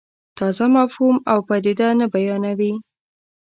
[0.37, 2.73] تازه مفهوم او پدیده نه بیانوي.